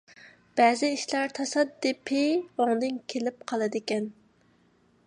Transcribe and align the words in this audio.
بەزى 0.59 0.87
ئىشلار 0.93 1.35
تاسادىپىي 1.39 2.35
ئوڭدىن 2.41 2.99
كېلىپ 3.15 3.47
قالىدىكەن. 3.53 4.11